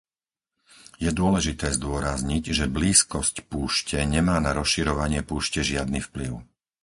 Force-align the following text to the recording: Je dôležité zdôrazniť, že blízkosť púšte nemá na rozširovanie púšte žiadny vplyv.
Je 1.05 1.11
dôležité 1.21 1.65
zdôrazniť, 1.77 2.43
že 2.57 2.65
blízkosť 2.77 3.35
púšte 3.51 3.99
nemá 4.15 4.37
na 4.45 4.49
rozširovanie 4.59 5.21
púšte 5.29 5.61
žiadny 5.71 5.99
vplyv. 6.07 6.31